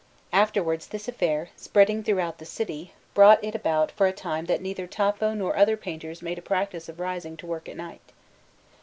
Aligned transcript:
Afterwards 0.33 0.87
this 0.87 1.07
affair, 1.07 1.49
spreading 1.55 2.01
throughout 2.03 2.39
the 2.39 2.45
city, 2.45 2.91
brought 3.13 3.43
it 3.43 3.53
about 3.53 3.89
that 3.89 3.95
for 3.95 4.07
a 4.07 4.11
time 4.11 4.45
neither 4.49 4.87
Tafo 4.87 5.37
nor 5.37 5.55
other 5.55 5.77
painters 5.77 6.23
made 6.23 6.39
a 6.39 6.41
practice 6.41 6.89
of 6.89 6.99
rising 6.99 7.37
to 7.37 7.45
work 7.45 7.69
at 7.69 7.77
night. 7.77 8.01